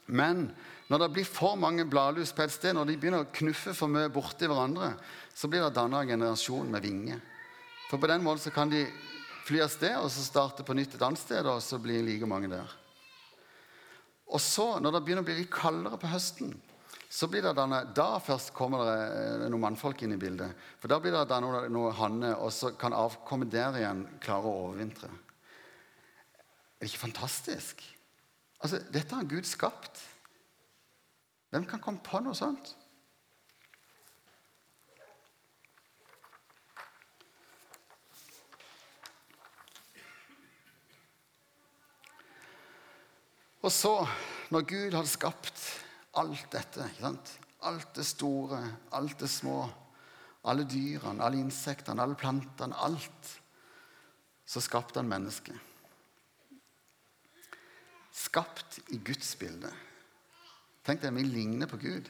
Men 0.06 0.50
når 0.90 1.04
det 1.04 1.10
blir 1.14 1.28
for 1.28 1.58
mange 1.60 1.86
bladlus 1.86 2.32
på 2.34 2.44
et 2.46 2.54
sted, 2.54 2.74
når 2.74 2.90
de 2.90 2.98
begynner 2.98 3.26
å 3.26 3.34
knuffe 3.34 3.76
for 3.78 3.92
mye 3.92 4.10
borti 4.14 4.50
hverandre, 4.50 4.96
så 5.38 5.50
blir 5.50 5.62
det 5.62 5.76
danna 5.78 6.02
en 6.02 6.16
generasjon 6.16 6.72
med 6.74 6.82
vinger. 6.82 7.22
For 7.92 8.02
på 8.02 8.10
den 8.10 8.26
måten 8.26 8.42
så 8.48 8.54
kan 8.54 8.72
de 8.74 8.88
fly 9.46 9.62
av 9.66 9.70
sted 9.74 9.96
og 9.98 10.10
så 10.14 10.26
starte 10.26 10.66
på 10.66 10.76
nytt 10.78 10.98
et 10.98 11.06
annet 11.06 11.22
sted, 11.22 11.46
og 11.46 11.62
så 11.62 11.78
blir 11.82 12.02
like 12.06 12.30
mange 12.30 12.50
der. 12.52 12.74
Og 14.30 14.42
så, 14.42 14.76
når 14.82 14.94
det 14.94 15.04
begynner 15.06 15.26
å 15.26 15.30
bli 15.30 15.38
litt 15.40 15.54
kaldere 15.54 15.98
på 16.02 16.10
høsten, 16.10 16.52
så 17.10 17.26
blir 17.30 17.42
det 17.42 17.56
denne, 17.58 17.80
Da 17.98 18.20
først 18.22 18.52
kommer 18.54 18.86
det 18.86 18.98
eh, 19.06 19.48
noen 19.50 19.64
mannfolk 19.64 20.04
inn 20.06 20.14
i 20.14 20.22
bildet. 20.22 20.54
For 20.82 20.92
da 20.92 21.00
blir 21.02 21.16
det 21.16 21.24
da 21.32 21.40
noe, 21.42 21.64
noe 21.74 21.94
hanne, 21.98 22.36
og 22.38 22.54
så 22.54 22.76
kan 22.78 22.94
avkommet 22.94 23.50
der 23.54 23.80
igjen 23.80 24.04
klare 24.22 24.46
å 24.46 24.68
overvintre. 24.68 25.10
Er 26.78 26.86
det 26.86 26.92
ikke 26.92 27.08
fantastisk? 27.08 27.82
Altså, 28.62 28.84
Dette 28.94 29.18
har 29.18 29.26
Gud 29.30 29.50
skapt. 29.50 29.98
Hvem 31.50 31.66
kan 31.66 31.82
komme 31.82 32.02
på 32.06 32.22
noe 32.22 32.38
sånt? 32.38 32.76
Og 43.60 43.72
så, 43.74 43.94
når 44.50 44.66
Gud 44.66 44.96
hadde 44.96 45.10
skapt 45.10 45.64
alt 46.18 46.46
dette. 46.54 46.86
ikke 46.86 47.04
sant? 47.04 47.34
Alt 47.68 47.92
det 47.98 48.06
store, 48.08 48.62
alt 48.96 49.20
det 49.20 49.30
små. 49.30 49.66
Alle 50.48 50.64
dyrene, 50.64 51.24
alle 51.24 51.42
insektene, 51.44 52.02
alle 52.02 52.16
plantene. 52.16 52.78
Alt. 52.80 53.34
Så 54.46 54.64
skapte 54.64 55.02
han 55.02 55.12
mennesket. 55.12 55.58
Skapt 58.16 58.80
i 58.90 58.98
Guds 59.06 59.36
bilde. 59.40 59.74
Tenk 60.88 61.02
deg, 61.04 61.14
vi 61.16 61.24
ligner 61.28 61.70
på 61.70 61.78
Gud. 61.82 62.10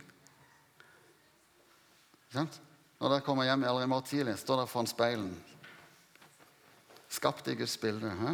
Sant? 2.30 2.62
når 3.00 3.14
dere 3.14 3.24
kommer 3.24 3.48
hjem 3.48 3.64
eller 3.64 3.86
i 3.86 3.88
morgen 3.88 4.08
tidlig, 4.08 4.36
står 4.42 4.60
dere 4.60 4.70
foran 4.70 4.90
speilen. 4.92 5.30
Skapt 7.10 7.48
i 7.48 7.56
Guds 7.58 7.78
bilde. 7.80 8.12
Hæ? 8.12 8.34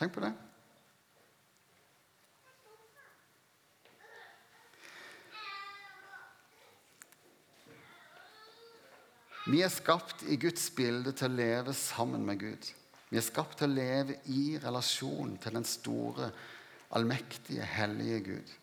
Tenk 0.00 0.16
på 0.16 0.24
det. 0.24 0.32
Vi 9.44 9.60
er 9.62 9.70
skapt 9.70 10.24
i 10.26 10.38
Guds 10.40 10.66
bilde 10.74 11.12
til 11.14 11.28
å 11.28 11.36
leve 11.36 11.74
sammen 11.76 12.24
med 12.26 12.40
Gud. 12.40 12.70
Vi 13.12 13.20
er 13.20 13.24
skapt 13.24 13.60
til 13.60 13.70
å 13.70 13.76
leve 13.76 14.18
i 14.32 14.56
relasjon 14.58 15.36
til 15.38 15.54
den 15.54 15.66
store, 15.68 16.32
allmektige, 16.96 17.62
hellige 17.76 18.20
Gud. 18.32 18.54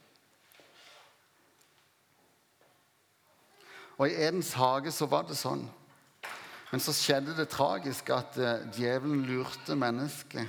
Og 3.98 4.08
I 4.08 4.16
Edens 4.28 4.54
hage 4.58 4.94
så 4.96 5.08
var 5.10 5.28
det 5.28 5.38
sånn. 5.40 5.66
Men 6.72 6.80
så 6.80 6.94
skjedde 6.96 7.36
det 7.36 7.50
tragisk 7.52 8.14
at 8.16 8.38
uh, 8.40 8.64
djevelen 8.76 9.26
lurte 9.28 9.76
mennesket. 9.76 10.48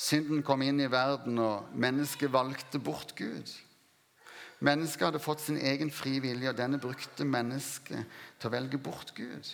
Synden 0.00 0.44
kom 0.46 0.62
inn 0.64 0.78
i 0.80 0.88
verden, 0.88 1.40
og 1.42 1.74
mennesket 1.76 2.32
valgte 2.32 2.78
bort 2.80 3.12
Gud. 3.18 3.50
Mennesket 4.64 5.08
hadde 5.08 5.22
fått 5.22 5.42
sin 5.44 5.58
egen 5.58 5.90
fri 5.92 6.18
vilje, 6.22 6.52
og 6.52 6.56
denne 6.56 6.80
brukte 6.80 7.26
mennesket 7.26 8.06
til 8.38 8.48
å 8.48 8.54
velge 8.54 8.80
bort 8.80 9.12
Gud. 9.16 9.50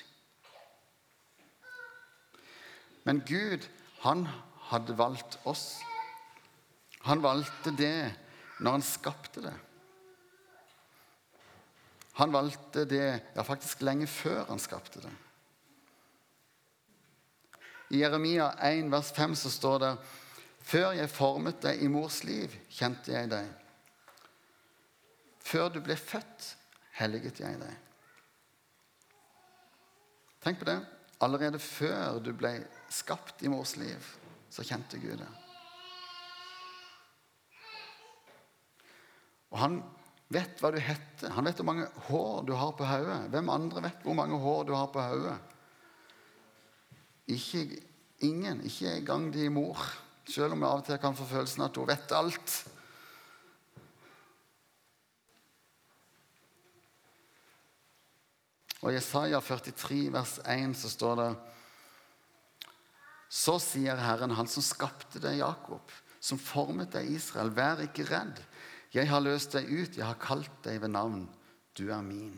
Men 3.06 3.22
Gud, 3.26 3.66
han 4.02 4.26
hadde 4.70 4.98
valgt 4.98 5.38
oss. 5.46 5.78
Han 7.06 7.22
valgte 7.22 7.72
det 7.78 8.10
når 8.58 8.78
han 8.78 8.86
skapte 8.86 9.44
det. 9.44 9.54
Han 12.16 12.32
valgte 12.32 12.86
det 12.88 13.20
ja, 13.34 13.42
faktisk 13.44 13.82
lenge 13.84 14.06
før 14.08 14.46
han 14.48 14.60
skapte 14.60 15.02
det. 15.04 15.12
I 17.92 18.00
Jeremia 18.00 18.54
1, 18.64 18.88
vers 18.90 19.12
5 19.12 19.34
så 19.36 19.52
står 19.52 19.82
det 19.82 19.90
Før 20.66 20.94
jeg 20.96 21.12
formet 21.12 21.60
deg 21.62 21.82
i 21.84 21.90
mors 21.92 22.22
liv, 22.24 22.54
kjente 22.72 23.12
jeg 23.12 23.28
deg. 23.30 23.50
Før 25.46 25.68
du 25.70 25.78
ble 25.84 25.94
født, 26.00 26.48
helliget 26.98 27.42
jeg 27.44 27.60
deg. 27.60 27.76
Tenk 30.42 30.58
på 30.62 30.66
det. 30.66 30.78
Allerede 31.20 31.60
før 31.60 32.18
du 32.24 32.32
ble 32.36 32.56
skapt 32.92 33.44
i 33.44 33.52
mors 33.52 33.76
liv, 33.76 34.08
så 34.50 34.64
kjente 34.64 34.98
Gud 35.04 35.20
det. 35.20 35.28
Og 39.52 39.60
han 39.60 39.78
vet 40.32 40.62
hva 40.62 40.72
du 40.74 40.78
heter. 40.82 41.34
Han 41.36 41.46
vet 41.46 41.60
hvor 41.60 41.68
mange 41.68 41.86
hår 42.08 42.46
du 42.48 42.54
har 42.58 42.72
på 42.78 42.86
hodet. 42.88 43.20
Hvem 43.34 43.52
andre 43.52 43.84
vet 43.86 44.06
hvor 44.06 44.16
mange 44.18 44.38
hår 44.42 44.64
du 44.68 44.74
har 44.74 44.88
på 44.94 45.02
hodet? 45.02 45.36
Ikke 47.30 47.66
ingen. 48.26 48.62
Ikke 48.66 48.96
engang 48.96 49.30
din 49.34 49.54
mor. 49.54 49.82
Selv 50.26 50.56
om 50.56 50.62
vi 50.62 50.66
av 50.66 50.80
og 50.80 50.86
til 50.86 50.98
kan 51.02 51.14
få 51.14 51.28
følelsen 51.30 51.66
at 51.68 51.78
hun 51.78 51.88
vet 51.88 52.14
alt. 52.16 52.56
Og 58.82 58.92
I 58.92 58.98
Jesaja 58.98 59.40
43, 59.42 60.00
vers 60.14 60.36
1, 60.46 60.74
så 60.78 60.90
står 60.92 61.14
det 61.18 61.30
Så 63.28 63.56
sier 63.62 63.98
Herren, 63.98 64.34
Han 64.38 64.46
som 64.46 64.62
skapte 64.62 65.18
deg, 65.22 65.40
Jakob, 65.40 65.90
som 66.22 66.38
formet 66.38 66.92
deg, 66.94 67.08
Israel, 67.16 67.50
vær 67.54 67.82
ikke 67.82 68.06
redd. 68.06 68.38
Jeg 68.94 69.08
har 69.10 69.22
løst 69.22 69.54
deg 69.56 69.66
ut, 69.70 69.96
jeg 69.98 70.06
har 70.06 70.18
kalt 70.20 70.52
deg 70.64 70.80
ved 70.82 70.92
navn. 70.94 71.24
Du 71.76 71.88
er 71.90 72.02
min. 72.04 72.36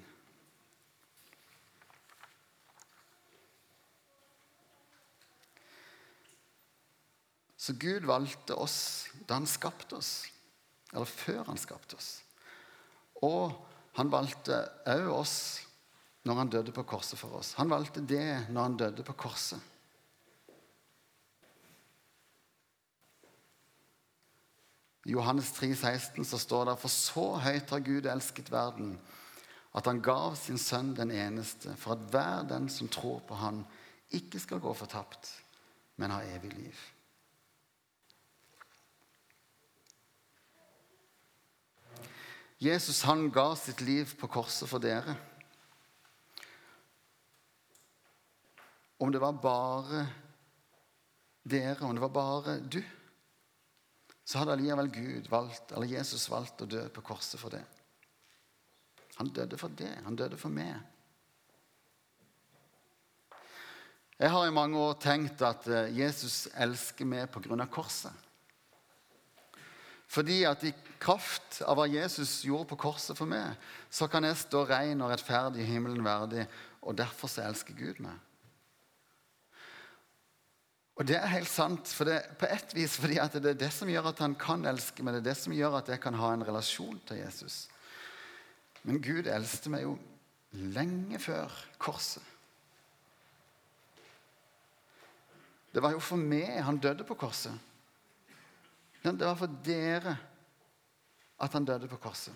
Så 7.58 7.74
Gud 7.76 8.06
valgte 8.08 8.56
oss 8.56 8.78
da 9.28 9.36
han 9.36 9.46
skapte 9.50 9.98
oss, 9.98 10.12
eller 10.94 11.10
før 11.10 11.42
han 11.50 11.58
skapte 11.60 11.98
oss. 11.98 12.12
Og 13.26 13.52
han 13.98 14.12
valgte 14.12 14.62
òg 14.88 15.08
oss 15.12 15.34
når 16.28 16.38
han 16.40 16.52
døde 16.52 16.72
på 16.72 16.84
korset 16.88 17.18
for 17.20 17.40
oss. 17.40 17.54
Han 17.58 17.70
valgte 17.72 18.00
det 18.00 18.48
når 18.48 18.62
han 18.62 18.78
døde 18.78 19.04
på 19.04 19.16
korset. 19.18 19.60
I 25.08 25.12
Johannes 25.12 25.52
3, 25.56 25.74
16 25.74 26.24
så 26.24 26.38
står 26.38 26.66
det 26.68 26.80
For 26.82 26.92
så 26.92 27.22
høyt 27.40 27.70
har 27.72 27.80
Gud 27.80 28.06
elsket 28.12 28.50
verden, 28.52 28.98
at 29.72 29.86
han 29.88 30.02
gav 30.04 30.34
sin 30.36 30.60
sønn 30.60 30.90
den 30.98 31.14
eneste, 31.16 31.72
for 31.80 31.94
at 31.94 32.10
hver 32.12 32.44
den 32.50 32.68
som 32.68 32.90
tror 32.92 33.22
på 33.24 33.38
han, 33.40 33.62
ikke 34.12 34.40
skal 34.40 34.60
gå 34.60 34.74
fortapt, 34.76 35.30
men 35.96 36.12
ha 36.12 36.20
evig 36.28 36.52
liv. 36.52 36.82
Jesus 42.60 43.00
han 43.08 43.30
ga 43.32 43.54
sitt 43.56 43.80
liv 43.80 44.12
på 44.20 44.28
korset 44.28 44.68
for 44.68 44.82
dere. 44.82 45.16
Om 49.00 49.12
det 49.14 49.24
var 49.24 49.40
bare 49.40 50.04
dere, 51.48 51.80
om 51.86 51.96
det 51.96 52.04
var 52.04 52.12
bare 52.12 52.60
du, 52.60 52.82
så 54.28 54.42
hadde 54.42 54.58
allikevel 54.58 54.90
Gud 54.92 55.28
valgt, 55.32 55.72
eller 55.72 55.88
Jesus 55.88 56.26
valgt 56.28 56.60
å 56.60 56.68
dø 56.68 56.82
på 56.92 57.04
korset 57.06 57.40
for 57.40 57.54
det. 57.54 57.62
Han 59.16 59.30
døde 59.32 59.56
for 59.58 59.72
det. 59.72 59.94
Han 60.04 60.18
døde 60.18 60.36
for 60.36 60.52
meg. 60.52 60.76
Jeg 64.18 64.30
har 64.34 64.44
i 64.44 64.52
mange 64.52 64.76
år 64.82 64.98
tenkt 65.00 65.40
at 65.46 65.64
eh, 65.70 65.92
Jesus 65.96 66.44
elsker 66.58 67.08
meg 67.08 67.30
pga. 67.32 67.56
korset. 67.72 68.12
Fordi 70.08 70.42
at 70.44 70.64
i 70.64 70.74
kraft 71.00 71.62
av 71.62 71.78
hva 71.78 71.86
Jesus 71.88 72.42
gjorde 72.44 72.68
på 72.68 72.80
korset 72.84 73.16
for 73.16 73.30
meg, 73.30 73.56
så 73.90 74.10
kan 74.12 74.24
jeg 74.28 74.40
stå 74.44 74.64
ren 74.68 75.04
og 75.04 75.12
rettferdig 75.12 75.62
i 75.62 75.70
himmelen 75.70 76.04
verdig, 76.04 76.44
og 76.82 76.96
derfor 76.98 77.32
så 77.32 77.46
elsker 77.46 77.76
Gud 77.78 78.02
meg. 78.04 78.16
Og 80.98 81.06
det 81.06 81.14
er 81.14 81.30
helt 81.30 81.50
sant, 81.50 81.90
for 81.94 82.10
det, 82.10 82.18
på 82.40 82.48
et 82.50 82.72
vis 82.74 82.96
fordi 82.98 83.20
det 83.38 83.52
er 83.52 83.58
det 83.60 83.70
som 83.70 83.90
gjør 83.90 84.10
at 84.10 84.22
han 84.24 84.34
kan 84.38 84.66
elske 84.66 85.04
meg. 85.06 85.14
Det 85.14 85.20
er 85.22 85.28
det 85.30 85.36
som 85.38 85.54
gjør 85.54 85.78
at 85.78 85.90
jeg 85.92 86.02
kan 86.02 86.16
ha 86.18 86.32
en 86.34 86.42
relasjon 86.46 86.98
til 87.06 87.20
Jesus. 87.20 87.68
Men 88.82 88.98
Gud 89.02 89.30
eldste 89.30 89.70
meg 89.70 89.84
jo 89.86 89.94
lenge 90.58 91.20
før 91.22 91.54
korset. 91.78 92.24
Det 95.70 95.84
var 95.84 95.94
jo 95.94 96.02
for 96.02 96.18
meg 96.18 96.58
han 96.66 96.80
døde 96.82 97.06
på 97.06 97.14
korset. 97.18 97.54
Det 99.04 99.22
var 99.22 99.38
for 99.38 99.60
dere 99.64 100.16
at 101.38 101.54
han 101.54 101.64
døde 101.64 101.86
på 101.86 102.00
korset. 102.02 102.34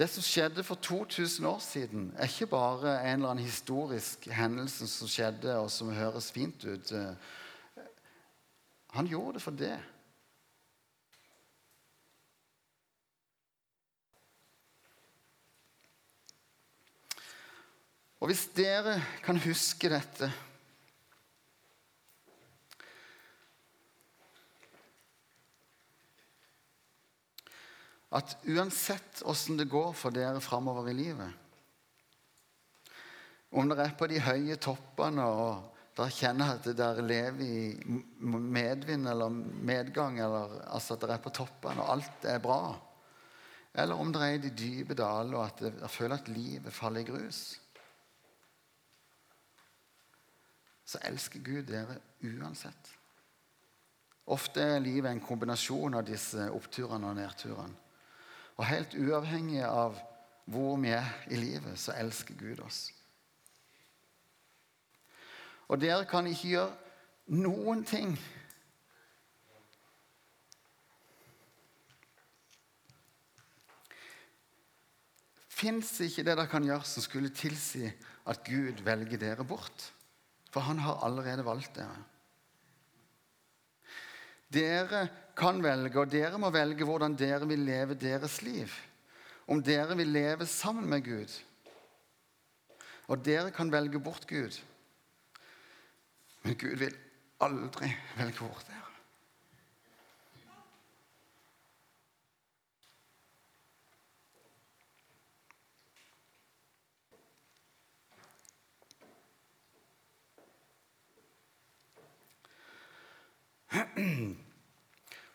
Det 0.00 0.06
som 0.08 0.24
skjedde 0.24 0.62
for 0.64 0.80
2000 0.80 1.46
år 1.46 1.58
siden, 1.60 2.14
er 2.16 2.24
ikke 2.24 2.46
bare 2.46 2.94
en 3.04 3.18
eller 3.18 3.34
annen 3.34 3.44
historisk 3.44 4.24
hendelse 4.32 4.86
som 4.88 5.08
skjedde, 5.08 5.52
og 5.60 5.68
som 5.70 5.92
høres 5.92 6.30
fint 6.32 6.64
ut. 6.64 6.92
Han 8.96 9.10
gjorde 9.10 9.34
det 9.36 9.42
for 9.42 9.50
det. 9.50 9.74
Og 18.20 18.32
hvis 18.32 18.46
dere 18.56 19.02
kan 19.24 19.36
huske 19.44 19.92
dette 19.92 20.32
at 28.10 28.36
uansett 28.50 29.22
åssen 29.22 29.58
det 29.60 29.68
går 29.70 29.92
for 29.94 30.14
dere 30.14 30.40
framover 30.42 30.90
i 30.90 30.96
livet 30.98 31.30
Om 33.54 33.70
dere 33.70 33.86
er 33.86 33.94
på 33.98 34.08
de 34.10 34.18
høye 34.22 34.56
toppene 34.62 35.26
og 35.26 35.78
dere 35.98 36.14
kjenner 36.14 36.54
at 36.56 36.66
dere 36.78 37.02
lever 37.02 37.42
i 37.44 37.94
medvind 38.20 39.08
eller 39.10 39.30
medgang, 39.30 40.20
eller 40.22 40.60
altså 40.70 40.94
at 40.94 41.02
dere 41.02 41.16
er 41.18 41.24
på 41.24 41.32
toppene 41.34 41.82
og 41.82 41.90
alt 41.96 42.28
er 42.30 42.38
bra, 42.42 42.62
eller 43.74 43.98
om 43.98 44.12
dere 44.14 44.30
er 44.30 44.38
i 44.38 44.44
de 44.44 44.52
dype 44.54 44.94
daler 44.98 45.34
og 45.36 45.44
at 45.48 45.64
dere 45.66 45.90
føler 45.90 46.16
at 46.16 46.30
livet 46.30 46.74
faller 46.74 47.02
i 47.02 47.10
grus, 47.10 47.42
så 50.90 51.02
elsker 51.06 51.42
Gud 51.46 51.68
dere 51.70 52.00
uansett. 52.26 52.94
Ofte 54.30 54.62
er 54.62 54.82
livet 54.82 55.10
en 55.10 55.22
kombinasjon 55.22 55.98
av 55.98 56.06
disse 56.06 56.48
oppturene 56.54 57.10
og 57.10 57.18
nedturene. 57.18 57.89
Og 58.60 58.66
helt 58.68 58.94
uavhengig 59.00 59.62
av 59.64 59.96
hvor 60.50 60.76
vi 60.82 60.92
er 60.92 61.06
i 61.32 61.38
livet, 61.40 61.78
så 61.80 61.94
elsker 61.96 62.36
Gud 62.36 62.60
oss. 62.66 62.90
Og 65.70 65.80
dere 65.80 66.04
kan 66.10 66.26
ikke 66.28 66.50
gjøre 66.50 67.40
noen 67.40 67.84
ting 67.86 68.16
fins 75.60 75.92
ikke 76.04 76.24
det 76.24 76.34
dere 76.34 76.48
kan 76.50 76.64
gjøre 76.64 76.88
som 76.88 77.04
skulle 77.04 77.32
tilsi 77.34 77.86
at 78.30 78.44
Gud 78.46 78.80
velger 78.86 79.20
dere 79.20 79.44
bort. 79.46 79.90
For 80.50 80.64
han 80.66 80.80
har 80.82 81.04
allerede 81.06 81.44
valgt 81.46 81.76
dere. 81.78 82.00
Dere 84.50 85.04
kan 85.40 85.62
velge, 85.64 85.96
og 86.00 86.10
dere 86.12 86.38
må 86.40 86.50
velge 86.54 86.86
hvordan 86.86 87.16
dere 87.18 87.48
vil 87.48 87.64
leve 87.64 87.96
deres 87.98 88.40
liv. 88.44 88.72
Om 89.50 89.62
dere 89.64 89.96
vil 89.98 90.12
leve 90.12 90.46
sammen 90.46 90.86
med 90.90 91.04
Gud. 91.06 91.32
Og 93.10 93.24
dere 93.24 93.50
kan 93.50 93.72
velge 93.72 93.98
bort 94.02 94.28
Gud. 94.28 94.60
Men 96.44 96.54
Gud 96.60 96.76
vil 96.84 96.94
aldri 97.40 97.90
velge 98.18 98.38
bort 98.38 98.68
dere. 98.68 98.89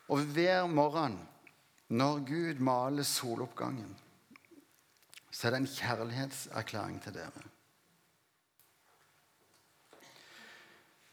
Og 0.08 0.22
hver 0.36 0.68
morgen 0.68 1.18
når 1.88 2.20
Gud 2.26 2.62
maler 2.62 3.04
soloppgangen, 3.04 3.98
så 5.32 5.48
er 5.48 5.54
det 5.54 5.60
en 5.63 5.70
kjærlighetserklæring 5.70 7.02
til 7.04 7.13
dere. 7.13 7.44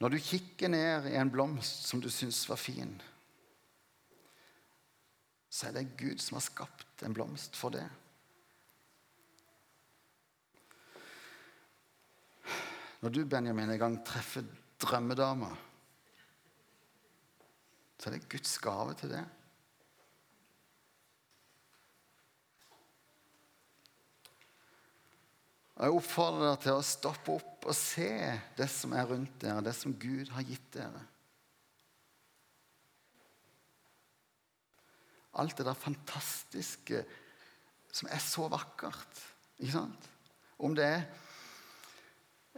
Når 0.01 0.09
du 0.09 0.19
kikker 0.19 0.69
ned 0.69 1.09
i 1.11 1.17
en 1.17 1.31
blomst 1.31 1.89
som 1.89 2.01
du 2.03 2.09
syns 2.11 2.49
var 2.49 2.57
fin, 2.57 2.95
så 5.51 5.69
er 5.69 5.77
det 5.77 5.97
Gud 5.99 6.19
som 6.19 6.39
har 6.39 6.47
skapt 6.47 7.05
en 7.07 7.15
blomst 7.15 7.57
for 7.57 7.75
det. 7.75 7.85
Når 13.03 13.11
du, 13.11 13.25
Benjamin, 13.27 13.71
en 13.71 13.79
gang 13.79 14.01
treffer 14.07 14.47
drømmedama 14.83 15.51
så 18.03 18.11
er 18.11 18.17
det 18.17 18.27
Guds 18.33 18.57
gave 18.59 18.97
til 18.99 19.13
det. 19.15 19.23
Og 25.77 25.85
Jeg 25.87 25.95
oppfordrer 26.01 26.43
dere 26.43 26.59
til 26.65 26.81
å 26.81 26.83
stoppe 26.87 27.37
opp 27.37 27.69
og 27.71 27.79
se 27.79 28.11
det 28.59 28.67
som 28.75 28.97
er 28.99 29.07
rundt 29.07 29.39
dere, 29.45 29.63
det 29.63 29.77
som 29.79 29.95
Gud 29.95 30.35
har 30.35 30.43
gitt 30.47 30.67
dere. 30.75 31.05
Alt 35.39 35.63
det 35.63 35.69
der 35.71 35.79
fantastiske 35.79 37.05
som 37.95 38.11
er 38.11 38.27
så 38.27 38.51
vakkert. 38.51 39.23
Ikke 39.63 39.77
sant? 39.79 40.11
Om 40.59 40.75
det 40.75 40.91
er 40.91 41.07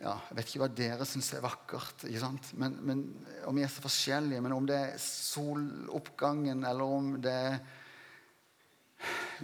ja, 0.03 0.17
Jeg 0.29 0.37
vet 0.37 0.49
ikke 0.51 0.63
hva 0.65 0.71
dere 0.75 1.07
syns 1.07 1.31
er 1.37 1.45
vakkert? 1.45 2.05
Men, 2.59 2.75
men, 2.83 3.05
om 3.47 3.55
vi 3.55 3.63
er 3.63 3.71
så 3.71 3.85
forskjellige. 3.85 4.43
Men 4.43 4.57
om 4.57 4.67
det 4.67 4.79
er 4.79 4.97
soloppgangen, 5.01 6.65
eller 6.67 6.97
om 6.99 7.13
det 7.23 7.35
er 7.35 7.61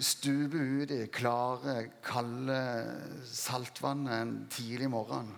stupe 0.00 0.58
ut 0.58 0.94
klare, 1.14 1.76
kalde 2.04 2.58
saltvannet 3.26 4.16
en 4.16 4.34
tidlig 4.50 4.90
morgen. 4.90 5.30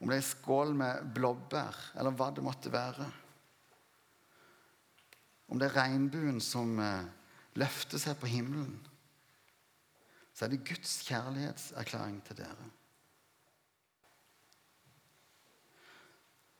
Om 0.00 0.08
det 0.08 0.20
er 0.20 0.28
skål 0.28 0.74
med 0.76 1.10
blåbær, 1.16 1.76
eller 2.00 2.14
hva 2.16 2.30
det 2.32 2.44
måtte 2.44 2.72
være. 2.72 3.08
Om 5.50 5.60
det 5.60 5.68
er 5.68 5.76
regnbuen 5.76 6.38
som 6.44 6.78
eh, 6.80 7.08
løfter 7.58 8.00
seg 8.00 8.16
på 8.20 8.30
himmelen, 8.30 8.76
så 10.32 10.46
er 10.46 10.52
det 10.54 10.64
Guds 10.68 11.00
kjærlighetserklæring 11.08 12.20
til 12.28 12.38
dere. 12.38 12.68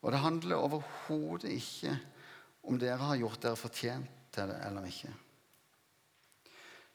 Og 0.01 0.13
det 0.13 0.23
handler 0.23 0.57
overhodet 0.57 1.51
ikke 1.53 1.97
om 2.65 2.79
dere 2.81 3.01
har 3.01 3.19
gjort 3.21 3.43
dere 3.43 3.59
fortjent 3.59 4.17
til 4.33 4.49
det 4.53 4.61
eller 4.67 4.87
ikke. 4.89 5.13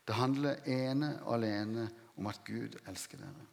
Det 0.06 0.16
handler 0.16 0.66
ene 0.70 1.12
og 1.24 1.36
alene 1.40 1.90
om 2.18 2.28
at 2.30 2.42
Gud 2.46 2.78
elsker 2.88 3.22
dere. 3.22 3.46